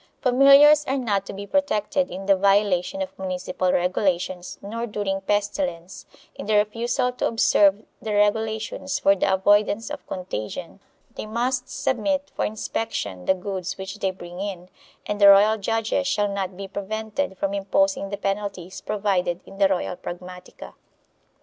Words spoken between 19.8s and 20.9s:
pragmdtica.